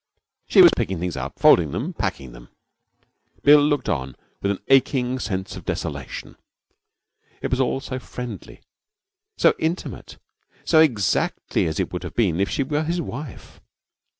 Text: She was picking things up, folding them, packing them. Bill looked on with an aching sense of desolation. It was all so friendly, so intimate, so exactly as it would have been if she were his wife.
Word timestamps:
She 0.47 0.63
was 0.63 0.71
picking 0.75 0.97
things 0.99 1.15
up, 1.15 1.37
folding 1.37 1.69
them, 1.73 1.93
packing 1.93 2.31
them. 2.31 2.49
Bill 3.43 3.61
looked 3.61 3.87
on 3.87 4.15
with 4.41 4.49
an 4.49 4.57
aching 4.67 5.19
sense 5.19 5.55
of 5.55 5.63
desolation. 5.63 6.37
It 7.39 7.51
was 7.51 7.59
all 7.59 7.79
so 7.81 7.99
friendly, 7.99 8.61
so 9.37 9.53
intimate, 9.59 10.17
so 10.65 10.79
exactly 10.79 11.67
as 11.67 11.79
it 11.79 11.93
would 11.93 12.01
have 12.01 12.15
been 12.15 12.39
if 12.39 12.49
she 12.49 12.63
were 12.63 12.81
his 12.83 12.99
wife. 12.99 13.61